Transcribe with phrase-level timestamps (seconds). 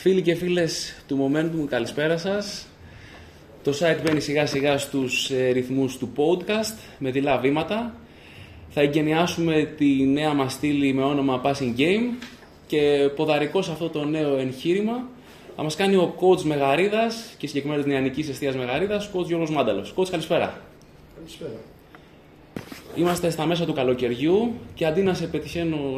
[0.00, 2.66] Φίλοι και φίλες του Momentum, καλησπέρα σας.
[3.62, 7.94] Το site μπαίνει σιγά σιγά στους ε, ρυθμούς του podcast με δειλά βήματα.
[8.68, 12.24] Θα εγκαινιάσουμε τη νέα μας στήλη με όνομα Passing Game
[12.66, 15.08] και ποδαρικό σε αυτό το νέο εγχείρημα
[15.56, 19.94] θα μας κάνει ο coach Μεγαρίδας και συγκεκριμένα της νεανικής εστίας Μεγαρίδας, coach Γιώργος Μάνταλος.
[19.96, 20.60] Coach, καλησπέρα.
[21.16, 21.60] Καλησπέρα.
[22.94, 25.30] Είμαστε στα μέσα του καλοκαιριού και αντί να σε,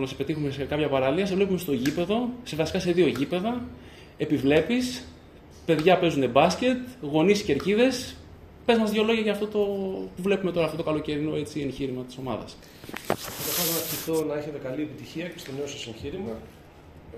[0.01, 3.63] να σε πετύχουμε σε κάποια παραλία, σε βλέπουμε στο γήπεδο, σε βασικά σε δύο γήπεδα.
[4.23, 5.05] Επιβλέπεις,
[5.67, 8.17] παιδιά παίζουν μπάσκετ, γονείς κερκίδες.
[8.65, 9.59] Πες μας δύο λόγια για αυτό το
[10.17, 12.57] που βλέπουμε τώρα, αυτό το καλοκαιρινό έτσι, εγχείρημα της ομάδας.
[13.07, 16.31] Θα να ευχηθώ να έχετε καλή επιτυχία και στο νέο σας εγχείρημα.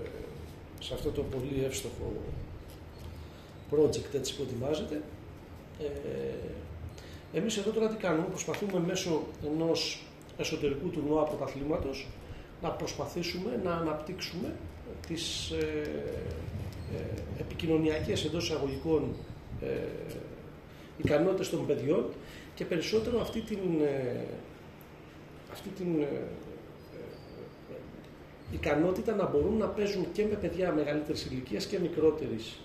[0.03, 0.07] Ε,
[0.79, 2.13] σε αυτό το πολύ εύστοχο
[3.71, 5.01] project έτσι που ετοιμάζετε.
[5.79, 10.03] Ε, εμείς εδώ τώρα τι κάνουμε, προσπαθούμε μέσω ενός
[10.37, 12.07] εσωτερικού τουρνουά πρωταθλήματος
[12.61, 14.55] να προσπαθήσουμε να αναπτύξουμε
[15.07, 16.52] τις ε, ε,
[17.39, 19.15] επικοινωνιακές εντός εισαγωγικών
[19.61, 19.67] ε,
[20.97, 22.05] ικανότητες των παιδιών
[22.55, 24.25] και περισσότερο αυτή την, ε,
[25.51, 26.07] αυτή την ε,
[28.51, 32.57] ικανότητα να μπορούν να παίζουν και με παιδιά μεγαλύτερης ηλικίας και μικρότερης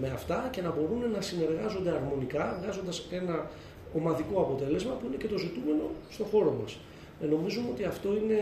[0.00, 3.50] με αυτά και να μπορούν να συνεργάζονται αρμονικά βγάζοντας ένα
[3.94, 6.78] ομαδικό αποτέλεσμα που είναι και το ζητούμενο στον χώρο μας.
[7.22, 8.38] Ε, νομίζουμε ότι αυτό είναι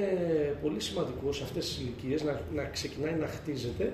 [0.62, 3.92] πολύ σημαντικό σε αυτές τις ηλικίες να, να ξεκινάει να χτίζεται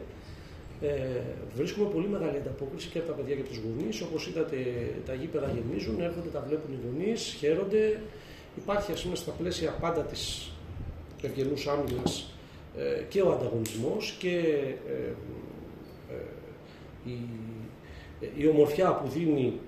[0.81, 1.21] ε,
[1.55, 4.01] βρίσκουμε πολύ μεγάλη ανταπόκριση και από τα παιδιά και τους γονείς.
[4.01, 4.57] Όπως είδατε,
[5.07, 8.01] τα γήπεδα γεμίζουν, έρχονται, τα βλέπουν οι γονείς, χαίρονται.
[8.57, 10.51] Υπάρχει, ας πούμε, στα πλαίσια πάντα της
[11.23, 12.31] ευγενούς άμυνας
[12.77, 14.37] ε, και ο ανταγωνισμός και
[14.89, 15.13] ε,
[16.13, 16.21] ε,
[17.05, 17.19] η,
[18.37, 19.61] η ομορφιά που δίνει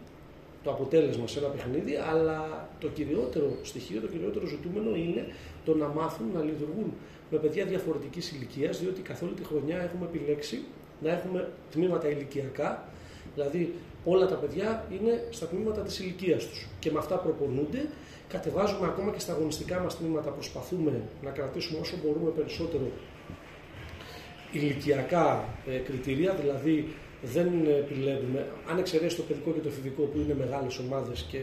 [0.62, 5.26] το αποτέλεσμα σε ένα παιχνίδι, αλλά το κυριότερο στοιχείο, το κυριότερο ζητούμενο είναι
[5.64, 6.92] το να μάθουν να λειτουργούν
[7.30, 10.64] με παιδιά διαφορετικής ηλικίας, διότι καθ' όλη τη χρονιά έχουμε επιλέξει
[11.02, 12.88] να έχουμε τμήματα ηλικιακά,
[13.34, 17.88] δηλαδή όλα τα παιδιά είναι στα τμήματα της ηλικίας τους και με αυτά προπονούνται.
[18.28, 22.90] Κατεβάζουμε ακόμα και στα αγωνιστικά μας τμήματα, προσπαθούμε να κρατήσουμε όσο μπορούμε περισσότερο
[24.52, 30.34] ηλικιακά ε, κριτήρια, δηλαδή δεν επιλέγουμε, αν εξαιρέσεις το παιδικό και το εφηβικό που είναι
[30.34, 31.40] μεγάλες ομάδες και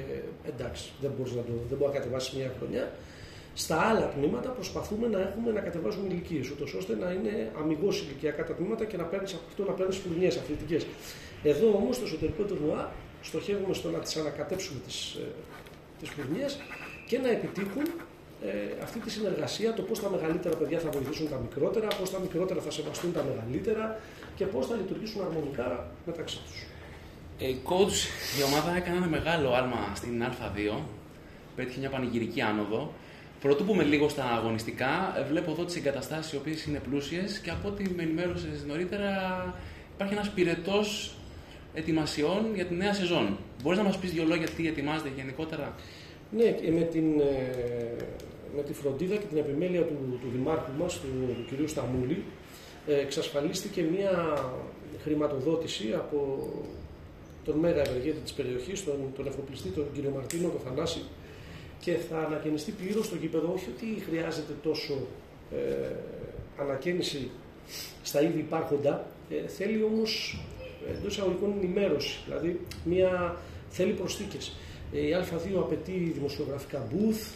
[0.48, 2.92] εντάξει, δεν μπορείς να το, δεν μπορεί να κατεβάσεις μια χρονιά,
[3.64, 8.44] στα άλλα τμήματα προσπαθούμε να έχουμε να κατεβάζουμε ηλικίες, ούτως ώστε να είναι αμυγός ηλικιακά
[8.44, 10.86] τα τμήματα και να παίρνεις από αυτό να παίρνεις φουρνιέ αθλητικές.
[11.44, 15.18] Εδώ όμως στο εσωτερικό τουρνουά στοχεύουμε στο να τις ανακατέψουμε τις
[16.00, 16.46] τις ε, φουρνιέ
[17.08, 17.86] και να επιτύχουν
[18.44, 22.20] ε, αυτή τη συνεργασία, το πώς τα μεγαλύτερα παιδιά θα βοηθήσουν τα μικρότερα, πώς τα
[22.20, 24.00] μικρότερα θα σεβαστούν τα μεγαλύτερα
[24.36, 26.66] και πώς θα λειτουργήσουν αρμονικά μεταξύ τους.
[27.40, 27.98] Ε, coach,
[28.40, 30.80] η ομάδα έκανε ένα μεγάλο άλμα στην Α2.
[31.56, 32.94] Πέτυχε μια πανηγυρική άνοδο.
[33.46, 37.68] Πρωτού πούμε λίγο στα αγωνιστικά, βλέπω εδώ τις εγκαταστάσεις οι οποίες είναι πλούσιες και από
[37.68, 39.10] ό,τι με ενημέρωσες νωρίτερα,
[39.94, 41.16] υπάρχει ένας πυρετός
[41.74, 43.38] ετοιμασιών για τη νέα σεζόν.
[43.64, 45.76] Μπορείς να μας πεις δύο λόγια τι ετοιμάζεται γενικότερα;
[46.38, 46.44] Ναι,
[46.78, 48.04] με, την, ε,
[48.56, 51.08] με τη φροντίδα και την επιμέλεια του, του Δημάρχου μας, του,
[51.48, 51.70] του κ.
[51.70, 52.24] Σταμούλη,
[52.88, 54.44] ε, εξασφαλίστηκε μια
[55.04, 56.50] χρηματοδότηση από
[57.44, 60.14] τον μέγα ευεργέτη της περιοχής, τον, τον εφοπλιστή, τον κ.
[60.16, 61.02] Μαρτίνο, τον Θανάση,
[61.86, 63.52] και θα ανακαινιστεί πλήρως το γήπεδο.
[63.54, 64.94] Όχι ότι χρειάζεται τόσο
[65.52, 65.96] ε,
[66.60, 67.30] ανακαίνιση
[68.04, 70.40] στα ήδη υπάρχοντα, ε, θέλει όμως
[70.90, 72.20] εντός εισαγωγικών ενημέρωση.
[72.26, 73.36] Δηλαδή, μια,
[73.70, 74.56] θέλει προσθήκες.
[74.94, 77.36] Ε, η Α2 απαιτεί δημοσιογραφικά booth,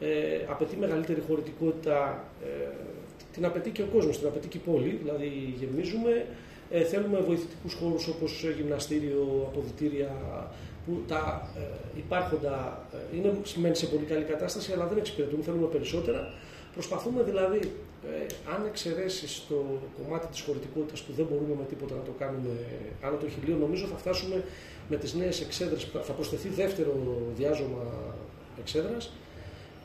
[0.00, 0.06] ε,
[0.48, 2.68] απαιτεί μεγαλύτερη χωρητικότητα, ε,
[3.32, 4.98] την απαιτεί και ο κόσμος, την απαιτεί και η πόλη.
[5.02, 6.26] Δηλαδή, γεμίζουμε.
[6.70, 10.12] Ε, θέλουμε βοηθητικούς χώρους όπως γυμναστήριο, αποδητήρια,
[10.88, 15.66] που τα ε, υπάρχοντα ε, είναι σημαίνει σε πολύ καλή κατάσταση, αλλά δεν εξυπηρετούν, θέλουμε
[15.66, 16.34] περισσότερα.
[16.72, 17.60] Προσπαθούμε δηλαδή,
[18.04, 19.64] ε, αν εξαιρέσεις το
[20.02, 22.52] κομμάτι της χωρητικότητας που δεν μπορούμε με τίποτα να το κάνουμε
[23.02, 24.44] άνω το χιλίο, νομίζω θα φτάσουμε
[24.88, 26.92] με τις νέες εξέδρες, θα προσθεθεί δεύτερο
[27.36, 27.84] διάζωμα
[28.60, 29.12] εξέδρας,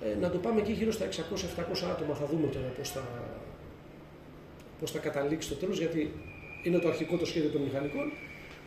[0.06, 2.14] ε, να το πάμε εκεί γύρω στα 600-700 άτομα.
[2.14, 3.04] Θα δούμε τώρα πώς θα,
[4.80, 6.14] πώς θα καταλήξει το τέλος, γιατί
[6.64, 8.12] είναι το αρχικό το σχέδιο των μηχανικών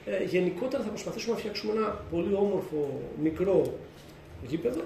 [0.06, 3.78] ε, γενικότερα θα προσπαθήσουμε να φτιάξουμε ένα πολύ όμορφο μικρό
[4.46, 4.80] γήπεδο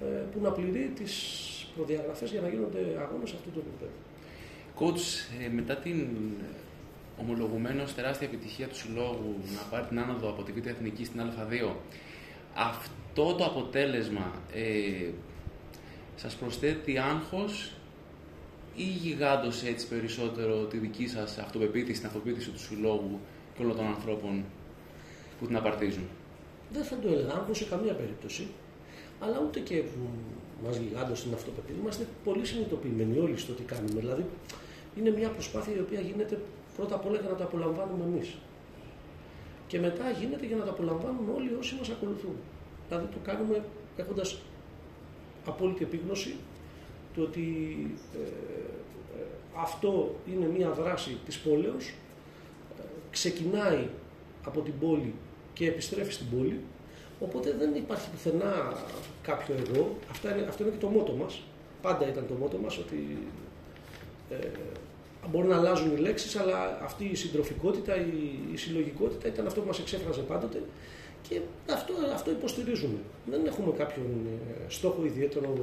[0.00, 1.14] ε, που να πληρεί τις
[1.76, 3.92] προδιαγραφές για να γίνονται αγώνες σε αυτό το επίπεδο.
[4.78, 5.04] Coach,
[5.44, 6.08] ε, μετά την
[7.20, 11.74] ομολογουμένως τεράστια επιτυχία του συλλόγου να πάρει την άνοδο από τη Β' Εθνική στην Α2,
[12.54, 15.10] αυτό το αποτέλεσμα ε,
[16.16, 17.72] σας προσθέτει άγχος
[18.76, 23.20] ή γιγάντωσε έτσι περισσότερο τη δική σας αυτοπεποίθηση, την αυτοπεποίθηση του συλλόγου
[23.58, 24.44] και όλων των ανθρώπων
[25.38, 26.06] που την απαρτίζουν.
[26.72, 28.46] Δεν θα το έλεγα σε καμία περίπτωση,
[29.20, 29.98] αλλά ούτε και που
[30.64, 31.80] μας γιγάντω στην αυτοπεποίθηση.
[31.80, 34.00] Είμαστε πολύ συνειδητοποιημένοι όλοι στο τι κάνουμε.
[34.00, 34.24] Δηλαδή,
[34.96, 36.38] είναι μια προσπάθεια η οποία γίνεται
[36.76, 38.34] πρώτα απ' όλα για να το απολαμβάνουμε εμείς.
[39.66, 42.36] Και μετά γίνεται για να το απολαμβάνουν όλοι όσοι μας ακολουθούν.
[42.88, 43.64] Δηλαδή το κάνουμε
[43.96, 44.38] έχοντας
[45.46, 46.34] απόλυτη επίγνωση
[47.14, 47.46] του ότι
[48.14, 48.18] ε,
[49.18, 49.24] ε,
[49.56, 52.07] αυτό είναι μια δράση της πόλεως, ε,
[53.10, 53.88] ξεκινάει
[54.44, 55.14] από την πόλη
[55.52, 56.60] και επιστρέφει στην πόλη,
[57.20, 58.74] οπότε δεν υπάρχει πουθενά
[59.22, 59.96] κάποιο εγώ.
[60.10, 61.42] Αυτά είναι, αυτό είναι και το μότο μας.
[61.82, 63.18] Πάντα ήταν το μότο μας ότι
[64.30, 64.36] ε,
[65.30, 69.66] μπορεί να αλλάζουν οι λέξεις, αλλά αυτή η συντροφικότητα, η, η συλλογικότητα ήταν αυτό που
[69.66, 70.62] μας εξέφραζε πάντοτε
[71.28, 71.40] και
[71.72, 72.98] αυτό, αυτό υποστηρίζουμε.
[73.26, 75.56] Δεν έχουμε κάποιον ε, στόχο ιδιαίτερο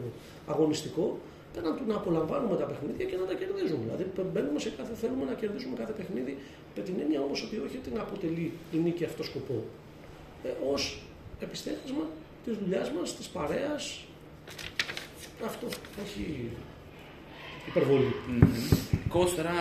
[0.48, 1.20] αγωνιστικό,
[1.56, 3.84] πέραν του να απολαμβάνουμε τα παιχνίδια και να τα κερδίζουμε.
[3.86, 4.04] Δηλαδή,
[4.34, 6.34] μπαίνουμε σε κάθε, θέλουμε να κερδίσουμε κάθε παιχνίδι,
[6.76, 9.58] με την έννοια όμως ότι όχι ότι να αποτελεί η νίκη αυτό σκοπό.
[10.44, 10.76] Ε, Ω
[11.46, 12.06] επιστέγασμα
[12.46, 13.84] της δουλειάς μας, της παρέας.
[15.46, 15.68] Αυτό,
[16.04, 16.52] όχι
[17.68, 18.14] υπερβολή.
[18.28, 19.32] Mm-hmm.
[19.36, 19.54] τώρα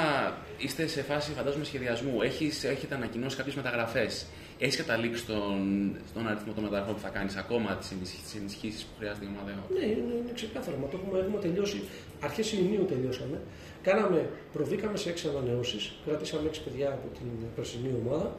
[0.58, 2.22] είστε σε φάση φαντάζομαι σχεδιασμού.
[2.22, 4.26] Έχεις, έχετε ανακοινώσει κάποιες μεταγραφές.
[4.58, 9.24] Έχεις καταλήξει στον, στον αριθμό των μεταγραφών που θα κάνεις ακόμα, τις ενισχύσεις που χρειάζεται
[9.24, 9.50] η ομάδα.
[9.78, 10.76] Ναι, είναι, είναι ξεκάθαρο.
[10.76, 11.82] Μα το έχουμε, έχουμε τελειώσει.
[12.20, 13.40] Αρχές Ιουνίου τελειώσαμε.
[13.82, 15.92] Κάναμε, προβήκαμε σε έξι ανανεώσεις.
[16.06, 18.36] Κρατήσαμε έξι παιδιά από την περσινή ομάδα.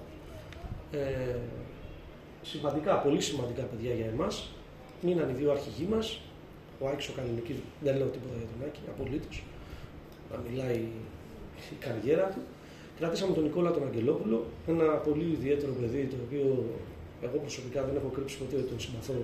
[0.92, 1.36] Ε,
[2.42, 4.52] σημαντικά, πολύ σημαντικά παιδιά για εμάς.
[5.02, 6.20] Μείναν οι δύο αρχηγοί μας.
[6.80, 9.44] Ο Άκης ο Κανονική, δεν λέω τίποτα για τον Άκη, απολύτως.
[10.32, 10.88] Να μιλάει
[11.76, 12.42] η καριέρα του.
[13.00, 14.38] Κρατήσαμε τον Νικόλα τον Αγγελόπουλο,
[14.68, 16.46] ένα πολύ ιδιαίτερο παιδί, το οποίο
[17.26, 19.18] εγώ προσωπικά δεν έχω κρύψει ποτέ ότι τον συμπαθώ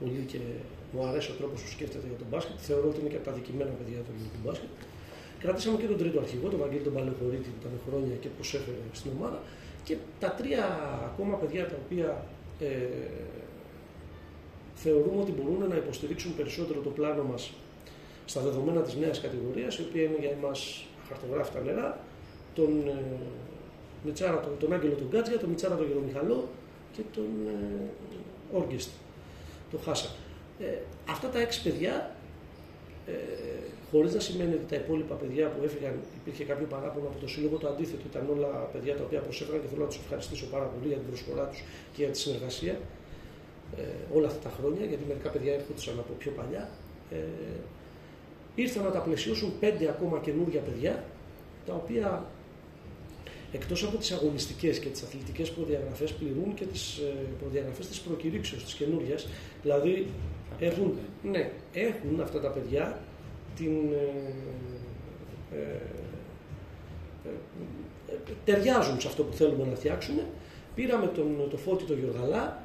[0.00, 0.38] πολύ και
[0.92, 2.56] μου αρέσει ο τρόπος που σκέφτεται για τον μπάσκετ.
[2.68, 4.72] Θεωρώ ότι είναι και από τα δικημένα παιδιά του ελληνικού μπάσκετ.
[5.42, 9.10] Κρατήσαμε και τον τρίτο αρχηγό, τον Βαγγέλη τον Παλαιοχωρίτη, που ήταν χρόνια και προσέφερε στην
[9.16, 9.38] ομάδα.
[9.86, 10.64] Και τα τρία
[11.10, 12.08] ακόμα παιδιά τα οποία
[12.60, 12.68] ε,
[14.74, 17.52] θεωρούμε ότι μπορούν να υποστηρίξουν περισσότερο το πλάνο μας
[18.24, 21.98] στα δεδομένα της νέας κατηγορίας, η οποία είναι για εμάς χαρτογράφητα νερά,
[22.54, 23.02] τον, ε,
[24.04, 26.48] Μιτσάρα, τον, τον Άγγελο τον Κάτζια, τον Μιτσάρα τον Γερομιχαλό
[26.92, 28.90] και τον ε, Όργεστ,
[29.70, 30.08] τον Χάσα.
[30.60, 30.78] Ε,
[31.08, 32.16] αυτά τα έξι παιδιά,
[33.06, 33.12] ε,
[33.90, 37.56] χωρίς να σημαίνει ότι τα υπόλοιπα παιδιά που έφυγαν υπήρχε κάποιο παράπονο από το σύλλογο,
[37.56, 40.86] το αντίθετο ήταν όλα παιδιά τα οποία προσέφεραν και θέλω να τους ευχαριστήσω πάρα πολύ
[40.92, 41.60] για την προσφορά τους
[41.92, 42.74] και για τη συνεργασία
[43.76, 46.68] ε, όλα αυτά τα χρόνια, γιατί μερικά παιδιά έρχονταν από πιο παλιά.
[47.10, 47.16] Ε,
[48.54, 51.04] ήρθαν να τα πλαισιώσουν πέντε ακόμα καινούργια παιδιά,
[51.66, 52.24] τα οποία
[53.52, 58.64] εκτός από τις αγωνιστικές και τις αθλητικές προδιαγραφές πληρούν και τις ε, προδιαγραφές της προκηρύξεως,
[58.64, 59.28] της καινούργιας.
[59.62, 60.06] Δηλαδή
[60.58, 63.00] έχουν, ναι, έχουν αυτά τα παιδιά
[63.56, 65.80] την, ε, ε,
[67.26, 70.26] ε, ταιριάζουν σε αυτό που θέλουμε να φτιάξουμε.
[70.74, 72.62] Πήραμε τον, το Φώτη τον Γιωργαλά,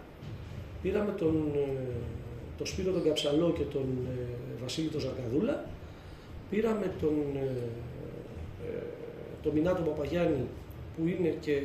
[0.81, 1.51] πήραμε τον,
[2.57, 4.07] τον Σπύρο τον Καψαλό και τον
[4.61, 5.65] Βασίλη τον Ζαρκαδούλα,
[6.49, 7.13] πήραμε τον,
[9.41, 10.45] τον Μινάτο Παπαγιάννη
[10.95, 11.61] που είναι και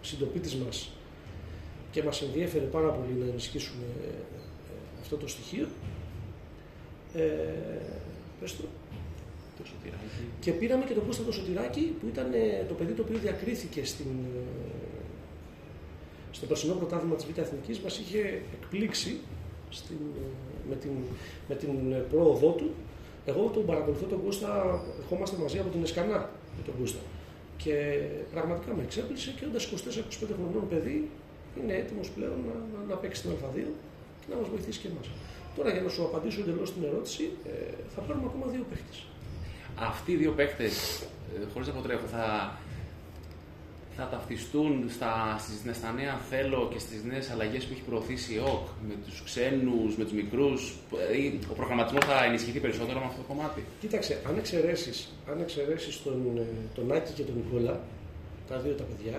[0.00, 0.90] συντοπίτης μας
[1.90, 4.12] και μας ενδιέφερε πάρα πολύ να ενισχύσουμε ε,
[5.00, 5.66] αυτό το στοιχείο.
[7.14, 7.22] Ε,
[8.40, 8.62] πες το.
[9.58, 9.62] το
[10.40, 13.84] και πήραμε και τον Κώστα το Σωτηράκη που ήταν ε, το παιδί το οποίο διακρίθηκε
[13.84, 14.40] στην, ε,
[16.30, 19.18] στο περσινό πρωτάθλημα της Β' Εθνικής μας είχε εκπλήξει
[19.70, 19.96] στην,
[20.68, 20.90] με, την,
[21.48, 21.70] με την
[22.10, 22.70] πρόοδό του.
[23.30, 24.50] Εγώ τον παρακολουθώ τον Κώστα,
[25.00, 26.18] ερχόμαστε μαζί από την Εσκανά
[26.56, 27.02] με τον Κώστα.
[27.62, 27.74] Και
[28.32, 30.98] πραγματικά με εξέπλησε και όντα 24-25 χρονών παιδί
[31.58, 33.56] είναι έτοιμος πλέον να, να, να παίξει την Α2
[34.20, 35.06] και να μας βοηθήσει και εμάς.
[35.56, 38.96] Τώρα για να σου απαντήσω εντελώς την ερώτηση, ε, θα πάρουμε ακόμα δύο παίχτες.
[39.90, 40.74] Αυτοί οι δύο παίχτες,
[41.34, 42.24] ε, χωρίς να αποτρέχω, θα
[43.98, 45.12] θα ταυτιστούν στα,
[45.42, 49.16] στις, στα νέα θέλω και στις νέες αλλαγές που έχει προωθήσει η ΟΚ με τους
[49.28, 54.14] ξένους, με τους μικρούς, δηλαδή ο προγραμματισμός θα ενισχυθεί περισσότερο με αυτό το κομμάτι; Κοίταξε,
[54.28, 54.96] αν εξαιρέσεις,
[55.30, 57.74] αν εξαιρέσεις τον, ε, τον Άκη και τον Νικόλα,
[58.48, 59.18] τα δύο τα παιδιά,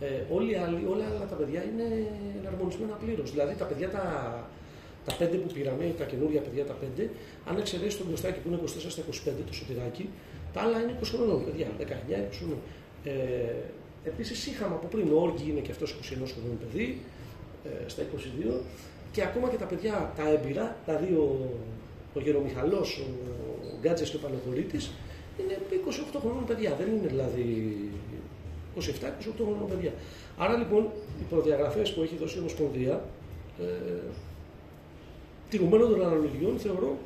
[0.00, 1.86] ε, όλοι άλλοι, όλα άλλα τα παιδιά είναι
[2.40, 3.28] εναρμονισμένα πλήρως.
[3.34, 4.04] Δηλαδή τα παιδιά τα,
[5.06, 7.02] τα πέντε που πήραμε, τα καινούργια παιδιά τα πέντε,
[7.48, 10.04] αν εξαιρέσεις τον Κωστάκη που είναι 24 στα 25, το σωτηράκι,
[10.54, 12.60] τα άλλα είναι 20 χρονών, παιδιά, 19-20 χρονών.
[13.04, 13.12] Ε,
[14.04, 16.98] Επίσης είχαμε από πριν, ο Όργη είναι και αυτός 21 χρονών παιδί,
[17.64, 18.60] ε, στα 22,
[19.12, 21.50] και ακόμα και τα παιδιά τα έμπειρα, τα δύο,
[22.14, 23.06] ο Γερομιχαλός, ο,
[23.66, 24.78] ο Γκάτζε και ο Πανεχολίτη,
[25.40, 25.58] είναι
[26.14, 26.74] 28 χρονών παιδιά.
[26.78, 27.76] Δεν είναι δηλαδή
[28.76, 28.80] 27-28
[29.36, 29.92] χρονών παιδιά.
[30.38, 30.88] Άρα λοιπόν
[31.20, 33.04] οι προδιαγραφές που έχει δώσει η Ομοσπονδία,
[33.60, 33.64] ε,
[35.48, 36.98] τηρουμένων των αναλογιών, θεωρώ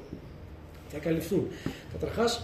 [0.89, 1.47] θα καλυφθούν.
[1.93, 2.43] Καταρχάς,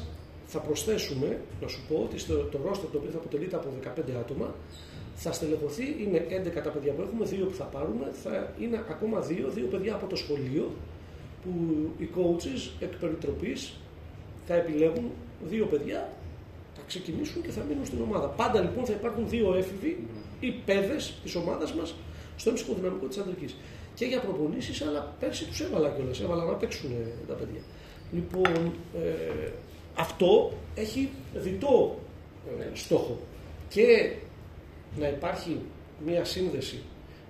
[0.55, 3.89] θα προσθέσουμε, να σου πω, ότι στο, το ρόστο το οποίο θα αποτελείται από 15
[4.19, 4.55] άτομα
[5.15, 9.21] θα στελεχωθεί, είναι 11 τα παιδιά που έχουμε, δύο που θα πάρουμε, θα είναι ακόμα
[9.21, 10.71] δύο, δύο παιδιά από το σχολείο
[11.43, 11.51] που
[11.99, 13.75] οι coaches εκ περιτροπής
[14.47, 15.11] θα επιλέγουν
[15.45, 16.13] δύο παιδιά
[16.77, 18.27] θα ξεκινήσουν και θα μείνουν στην ομάδα.
[18.27, 20.07] Πάντα λοιπόν θα υπάρχουν δύο έφηβοι
[20.41, 21.95] ή παιδες της ομάδας μας
[22.37, 23.55] στο ψυχοδυναμικό της αντρική.
[23.95, 26.21] Και για προπονήσεις, αλλά πέρσι τους έβαλα κιόλας.
[26.21, 26.91] Έβαλα να παίξουν
[27.29, 27.61] τα παιδιά.
[28.13, 28.73] Λοιπόν,
[29.05, 29.51] ε,
[29.95, 31.99] αυτό έχει διτό
[32.61, 33.19] ε, στόχο.
[33.69, 34.13] Και
[34.99, 35.59] να υπάρχει
[36.05, 36.83] μια σύνδεση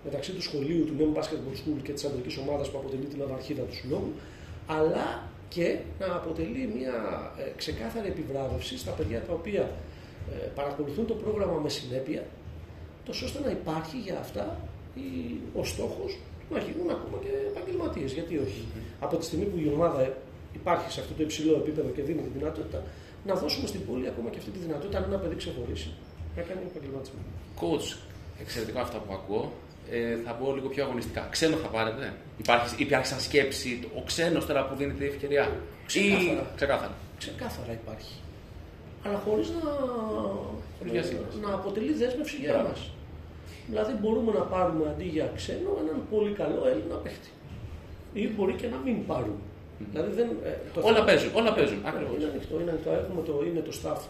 [0.04, 3.62] μεταξύ του σχολείου, του νέου Basketball School και της αντρικής ομάδας που αποτελεί την αδαρχίδα
[3.62, 4.12] του συλλόγου,
[4.66, 6.94] αλλά και να αποτελεί μια
[7.38, 9.70] ε, ξεκάθαρη επιβράβευση στα παιδιά τα οποία
[10.32, 12.26] ε, παρακολουθούν το πρόγραμμα με συνέπεια,
[13.04, 14.58] τόσο ώστε να υπάρχει για αυτά
[14.94, 16.18] η, ο στόχος
[16.50, 18.12] να γίνουν ακόμα και επαγγελματίες.
[18.12, 18.64] Γιατί όχι;
[19.00, 20.16] Από τη στιγμή που η ομάδα
[20.54, 22.82] υπάρχει σε αυτό το υψηλό επίπεδο και δίνει τη δυνατότητα,
[23.26, 25.90] να δώσουμε στην πόλη ακόμα και αυτή τη δυνατότητα αν ένα παιδί ξεχωρίσει
[26.36, 27.18] να κάνει επαγγελματισμό.
[27.60, 27.96] Coach,
[28.40, 29.52] εξαιρετικό αυτό που ακούω.
[29.90, 31.28] Ε, θα πω λίγο πιο αγωνιστικά.
[31.30, 35.52] Ξένο θα πάρετε; Υπάρχει, υπάρχει σαν σκέψη ο ξένος τώρα που δίνεται η ευκαιρία;
[35.86, 36.40] Ξεκάθαρα.
[36.42, 36.56] Ή...
[36.56, 36.94] Ξεκάθαρα.
[37.18, 38.14] Ξεκάθαρα; Υπάρχει.
[39.04, 39.70] Αλλά χωρίς να,
[40.92, 42.90] να, να αποτελεί δέσμευση για μας.
[43.66, 47.28] Δηλαδή μπορούμε να πάρουμε αντί για ξένο έναν πολύ καλό Έλληνα παίχτη.
[48.12, 49.42] Ή μπορεί και να μην πάρουμε.
[49.78, 49.84] Mm.
[49.92, 51.04] Δηλαδή δεν, ε, το όλα θέμα...
[51.04, 51.30] παίζουν.
[51.34, 51.78] Όλα παίζουν.
[52.16, 52.60] Είναι ανοιχτό.
[52.60, 52.90] Είναι ανοιχτό.
[52.90, 54.00] Έχουμε το, είναι το staff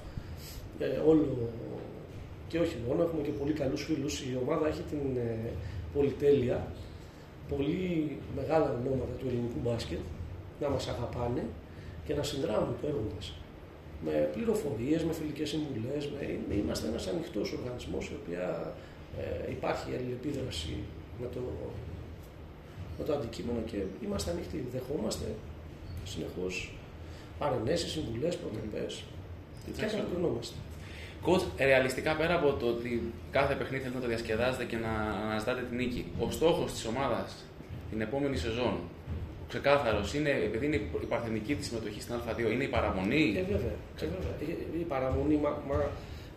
[0.79, 1.23] ε, όλο
[2.49, 3.03] και όχι μόνο.
[3.03, 4.21] Έχουμε και πολύ καλούς φίλους.
[4.21, 5.51] Η ομάδα έχει την ε,
[5.95, 6.67] πολυτέλεια
[7.49, 9.99] πολύ μεγάλα ονόματα του ελληνικού μπάσκετ
[10.61, 11.45] να μας αγαπάνε
[12.07, 13.35] και να συνδράμουν το έργο μας.
[14.05, 16.11] Με πληροφορίες, με φιλικές συμβουλές,
[16.49, 16.55] με...
[16.55, 18.75] είμαστε ένας ανοιχτός οργανισμός, η οποία
[19.19, 20.77] ε, υπάρχει αλληλεπίδραση
[21.21, 21.41] με το,
[22.99, 24.65] με το αντικείμενο και είμαστε ανοιχτοί.
[24.73, 25.27] Δεχόμαστε
[26.05, 26.73] συνεχώς
[27.39, 29.03] παρενέσεις, συμβουλές, προτροπές
[29.77, 30.55] και ανακρινόμαστε.
[31.23, 34.93] Κοτ, ρεαλιστικά πέρα από το ότι κάθε παιχνίδι θέλετε να το διασκεδάζετε και να
[35.25, 37.45] αναζητάτε την νίκη, ο στόχος της ομάδας
[37.91, 38.75] την επόμενη σεζόν,
[39.49, 43.75] ξεκάθαρος, είναι επειδή είναι η παρθενική της συμμετοχή στην Α2, είναι η παραμονή; Ε, βέβαια.
[44.01, 44.35] Ε, βέβαια.
[44.81, 45.79] Η παραμονή, μα, μα,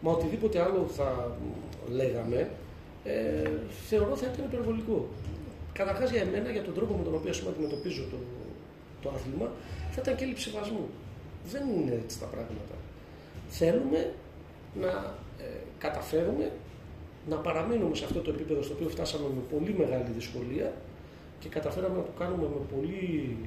[0.02, 1.38] μα οτιδήποτε άλλο θα
[1.90, 2.50] λέγαμε,
[3.04, 3.50] ε,
[3.90, 5.08] θεωρώ θα ήταν υπερβολικό.
[5.74, 8.18] Καταρχάς για εμένα, για τον τρόπο με τον οποίο αντιμετωπίζω το,
[9.08, 9.48] το άθλημα,
[9.94, 10.86] θα ήταν και έλλειψη σεβασμού.
[11.52, 12.76] Δεν είναι έτσι τα πράγματα.
[13.50, 14.14] Θέλουμε
[14.84, 14.92] να
[15.44, 16.52] ε, καταφέρουμε
[17.30, 20.74] να παραμείνουμε σε αυτό το επίπεδο στο οποίο φτάσαμε με πολύ μεγάλη δυσκολία
[21.40, 23.38] και καταφέραμε να το κάνουμε με πολύ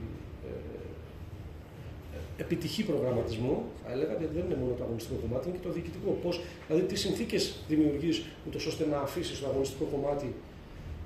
[0.47, 5.73] ε, επιτυχή προγραμματισμό, θα έλεγα, γιατί δεν είναι μόνο το αγωνιστικό κομμάτι, είναι και το
[5.73, 6.11] διοικητικό.
[6.23, 10.35] Πώς, δηλαδή, τι συνθήκες δημιουργείς, ούτως ώστε να αφήσεις το αγωνιστικό κομμάτι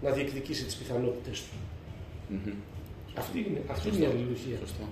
[0.02, 1.56] να διεκδικήσει τις πιθανότητες του.
[2.30, 2.73] Mm-hmm.
[3.18, 4.56] Αυτή είναι, αυτή είναι η αλληλουχία.
[4.58, 4.84] Σωστό.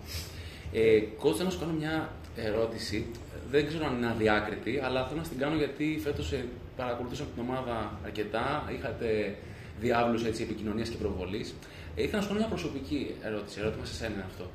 [0.73, 3.07] Ε, Κώστα, να σου κάνω μια ερώτηση.
[3.51, 6.45] Δεν ξέρω αν είναι αδιάκριτη, αλλά θέλω να την κάνω γιατί φέτος ε,
[6.77, 8.71] παρακολουθήσαμε την ομάδα αρκετά.
[8.77, 9.37] Είχατε
[9.81, 11.55] διάβλους επικοινωνίας και προβολής.
[11.97, 13.61] Ε, ήθελα να σου κάνω μια προσωπική ερώτηση.
[13.61, 14.51] Ερώτημα σε σένα αυτό.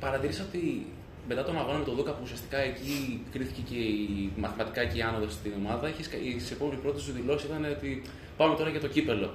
[0.00, 0.86] Παρατηρήσα ότι
[1.28, 5.02] μετά τον αγώνα με τον Δούκα, που ουσιαστικά εκεί κρίθηκε και η μαθηματικά και η
[5.02, 8.02] άνοδος στην ομάδα, η επόμενη πρώτη σου δηλώσει ήταν ότι
[8.36, 9.30] πάμε τώρα για το κύπελο.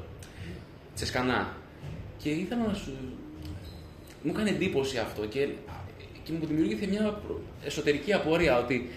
[0.96, 1.62] Τσεσκανά.
[2.24, 2.92] Και ήθελα να σου.
[4.24, 5.48] Μου έκανε εντύπωση αυτό και
[6.24, 7.22] και μου δημιουργήθηκε μια
[7.66, 8.90] εσωτερική απορία ότι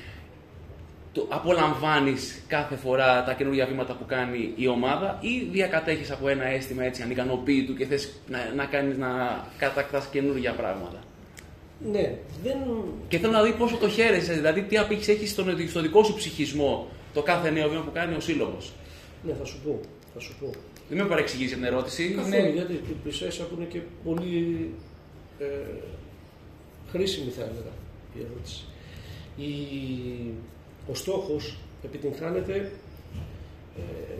[1.12, 6.45] το απολαμβάνεις κάθε φορά τα καινούργια βήματα που κάνει η ομάδα ή διακατέχεις από ένα
[6.45, 9.09] αίσθημα έτσι ανικανοποίητου και θες να, να, κάνεις, να
[9.59, 10.99] κατακτάς καινούργια πράγματα;
[11.92, 12.56] Ναι, δεν...
[13.09, 16.14] Και θέλω να δει πόσο το χαίρεσαι, δηλαδή τι απήχηση έχεις στον, στο δικό σου
[16.14, 18.73] ψυχισμό το κάθε νέο βήμα που κάνει ο σύλλογος.
[19.23, 19.80] Ναι, θα σου πω.
[20.14, 20.50] Θα σου πω.
[20.88, 22.09] Δεν με παρεξηγήσει την ερώτηση.
[22.09, 22.49] Καθόλου, είναι...
[22.49, 22.97] γιατί η
[23.49, 24.71] που είναι και πολύ
[25.38, 25.47] ε,
[26.90, 27.73] χρήσιμη θα έλεγα
[28.19, 28.64] η ερώτηση.
[29.37, 29.50] Η,
[30.90, 32.73] ο στόχος επιτυγχάνεται
[33.76, 34.14] ε,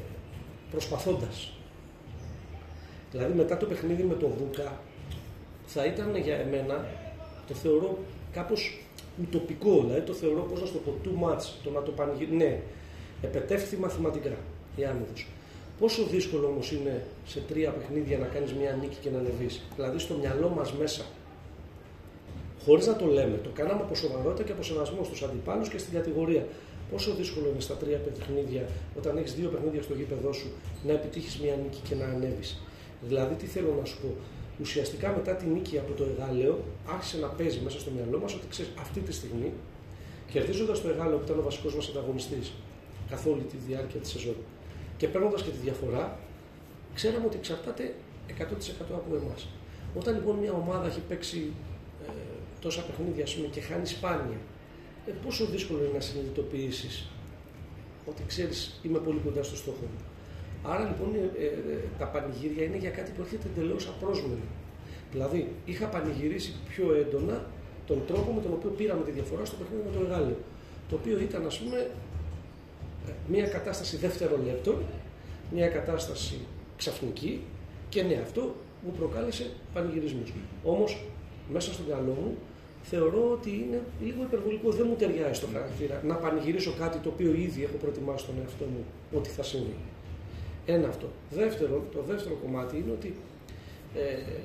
[0.71, 1.53] προσπαθώντας.
[3.13, 4.81] Δηλαδή μετά το παιχνίδι με τον Βούκα
[5.67, 6.87] θα ήταν για εμένα,
[7.49, 7.99] το θεωρώ
[8.33, 8.81] κάπως
[9.23, 12.37] ουτοπικό, δηλαδή το θεωρώ πώς να το πω, too much, το να το πανηγυρίσει.
[12.37, 12.61] Ναι,
[13.23, 14.37] επετεύχθη μαθηματικά
[14.77, 15.27] η άνοδος.
[15.79, 19.63] Πόσο δύσκολο όμως είναι σε τρία παιχνίδια να κάνεις μια νίκη και να ανεβείς.
[19.75, 21.05] Δηλαδή στο μυαλό μας μέσα
[22.65, 23.37] χωρίς να το λέμε.
[23.37, 26.47] Το κάναμε από σοβαρότητα και από σεβασμό στους αντιπάλους και στην κατηγορία.
[26.91, 30.49] Πόσο δύσκολο είναι στα τρία παιχνίδια, όταν έχεις δύο παιχνίδια στο γήπεδό σου,
[30.87, 32.63] να επιτύχεις μια νίκη και να ανέβεις.
[33.03, 34.09] Δηλαδή, τι θέλω να σου πω.
[34.61, 36.59] Ουσιαστικά μετά τη νίκη από το Εγάλεο,
[36.95, 39.53] άρχισε να παίζει μέσα στο μυαλό μας ότι ξέρεις αυτή τη στιγμή,
[40.33, 42.53] κερδίζοντας το Εγάλεο που ήταν ο βασικός μας ανταγωνιστής
[43.11, 44.37] καθ' όλη τη διάρκεια της σεζόν
[44.97, 46.19] και παίρνοντας και τη διαφορά,
[46.95, 47.95] ξέραμε ότι εξαρτάται
[48.29, 48.33] 100%
[48.81, 49.49] από εμάς.
[49.95, 51.53] Όταν λοιπόν μια ομάδα έχει παίξει
[52.61, 54.39] τόσα παιχνίδια πούμε, και χάνει σπάνια,
[55.07, 57.09] ε, πόσο δύσκολο είναι να συνειδητοποιήσεις
[58.11, 60.01] ότι ξέρεις, είμαι πολύ κοντά στο στόχο μου.
[60.73, 64.47] Άρα λοιπόν ε, ε, τα πανηγύρια είναι για κάτι που έρχεται εντελώς απρόσμενο.
[65.13, 67.37] Δηλαδή, είχα πανηγυρίσει πιο έντονα
[67.87, 70.39] τον τρόπο με τον οποίο πήραμε τη διαφορά στο παιχνίδι με το Εγάλιο.
[70.89, 71.91] το οποίο ήταν ας πούμε
[73.29, 74.83] μια κατάσταση δευτερολέπτων,
[75.53, 76.39] μια κατάσταση
[76.77, 77.41] ξαφνική
[77.89, 80.33] και ναι αυτό μου προκάλεσε πανηγυρισμούς.
[80.65, 81.05] Όμως
[81.53, 82.37] μέσα στον καλό μου
[82.83, 87.33] θεωρώ ότι είναι λίγο υπερβολικό, δεν μου ταιριάζει στο χαρακτήρα να πανηγυρίσω κάτι το οποίο
[87.33, 88.85] ήδη έχω προετοιμάσει στον εαυτό μου
[89.19, 89.77] ότι θα συμβεί.
[90.67, 91.09] Ένα αυτό.
[91.31, 93.15] Δεύτερο, το δεύτερο κομμάτι είναι ότι
[93.95, 94.41] ε,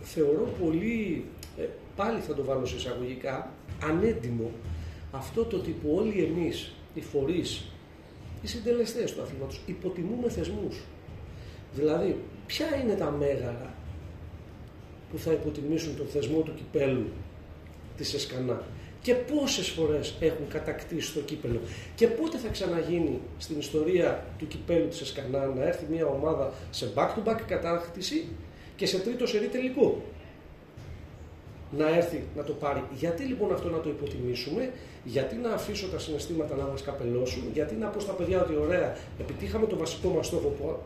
[0.00, 1.24] θεωρώ πολύ,
[1.58, 1.62] ε,
[1.96, 4.50] πάλι θα το βάλω σε εισαγωγικά, ανέντιμο
[5.10, 7.64] αυτό το ότι που όλοι εμείς, οι φορείς,
[8.42, 10.82] οι συντελεστές του αθλήματος, υποτιμούμε θεσμούς.
[11.74, 13.74] Δηλαδή, ποια είναι τα μέγαρα
[15.10, 17.06] που θα υποτιμήσουν τον θεσμό του κυπέλου
[17.96, 18.62] της Εσκανά
[19.02, 21.60] και πόσες φορές έχουν κατακτήσει το κύπελο
[21.94, 26.92] και πότε θα ξαναγίνει στην ιστορία του κυπέλου της Εσκανά να έρθει μια ομάδα σε
[26.94, 28.24] back-to-back κατάκτηση
[28.76, 30.02] και σε τρίτο σερί τελικό
[31.70, 32.82] να έρθει να το πάρει.
[32.94, 34.72] Γιατί λοιπόν αυτό να το υποτιμήσουμε,
[35.04, 38.96] γιατί να αφήσω τα συναισθήματα να μας καπελώσουν, γιατί να πω στα παιδιά ότι ωραία,
[39.20, 40.76] επιτύχαμε το βασικό μας στόχο που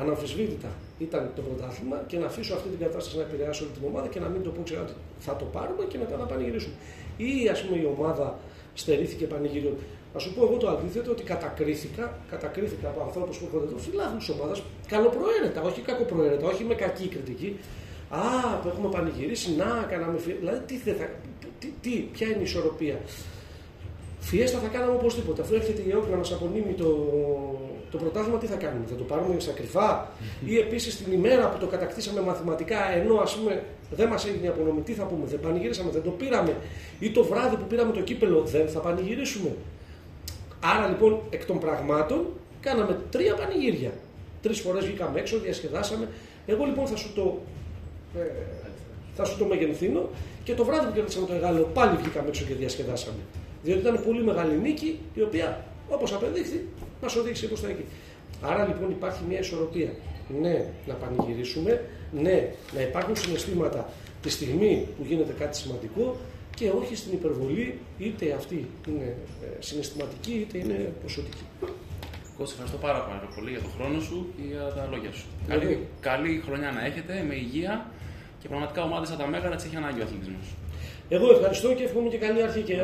[0.00, 0.68] αναμφισβήτητα
[0.98, 4.20] ήταν το πρωτάθλημα και να αφήσω αυτή την κατάσταση να επηρεάσει όλη την ομάδα και
[4.20, 6.74] να μην το πω ξέρω ότι θα το πάρουμε και μετά να πανηγυρίσουμε.
[7.16, 8.38] Ή ας πούμε η ομάδα
[8.74, 9.76] στερήθηκε πανηγύριο.
[10.14, 14.18] Να σου πω εγώ το αντίθετο ότι κατακρίθηκα, κατακρίθηκα από ανθρώπους που έρχονται εδώ, φιλάθλου
[14.18, 17.56] της ομάδας, καλοπροαίρετα, όχι κακοπροαίρετα, όχι με κακή κριτική.
[18.10, 18.20] Α,
[18.62, 20.34] που έχουμε πανηγυρίσει, να, κάναμε φιλ...
[20.38, 20.92] Δηλαδή, τι, θα,
[21.58, 23.00] τι, τι, ποια είναι η ισορροπία;
[24.20, 25.42] Φιέστα θα κάναμε οπωσδήποτε.
[25.42, 26.90] Αφού έρχεται η ΕΟΚ να μας απονείμει το,
[27.90, 30.08] το πρωτάθλημα, τι θα κάνουμε, θα το πάρουμε στα κρυφά;
[30.44, 34.48] Ή επίσης την ημέρα που το κατακτήσαμε μαθηματικά, ενώ ας πούμε δεν μας έγινε η
[34.48, 36.56] απονομή, τι θα πούμε, δεν πανηγυρίσαμε, δεν το πήραμε;
[36.98, 39.50] Ή το βράδυ που πήραμε το κύπελο, δεν θα πανηγυρίσουμε;
[40.60, 42.26] Άρα λοιπόν εκ των πραγμάτων
[42.60, 43.92] κάναμε τρία πανηγύρια.
[44.42, 46.08] Τρεις φορές βγήκαμε έξω, διασκεδάσαμε.
[46.46, 47.59] Εγώ λοιπόν θα σου το, ε,
[49.14, 50.08] θα σου το μεγενθύνω
[50.44, 53.18] και το βράδυ που κερδίσαμε το Εγάλεο πάλι βγήκαμε έξω και διασκεδάσαμε.
[53.62, 56.66] Διότι ήταν πολύ μεγάλη νίκη η οποία όπως απεδείχθη
[57.02, 57.84] μας οδήγησε προς τα εκεί.
[58.42, 59.90] Άρα λοιπόν υπάρχει μια ισορροπία.
[60.40, 63.88] Ναι, να πανηγυρίσουμε, ναι, να υπάρχουν συναισθήματα
[64.22, 66.16] τη στιγμή που γίνεται κάτι σημαντικό
[66.54, 71.44] και όχι στην υπερβολή, είτε αυτή είναι ε, συναισθηματική είτε είναι ποσοτική.
[72.40, 75.26] Κώστα, ευχαριστώ πάρα, πάρα πολύ για τον χρόνο σου και για τα λόγια σου.
[75.48, 77.74] Καλή, καλή χρονιά να έχετε, με υγεία
[78.40, 80.46] και πραγματικά ομάδες σαν τα Μέγαρα τι έχει ανάγκη ο αθλητισμός.
[81.08, 82.76] Εγώ ευχαριστώ και εύχομαι και καλή αρχή και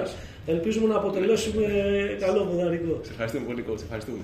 [0.47, 1.64] ελπίζουμε να αποτελέσουμε
[2.25, 2.95] καλό ποδαρικό.
[3.03, 3.85] Σε ευχαριστούμε πολύ, Κώστα.
[3.85, 4.23] Ευχαριστούμε.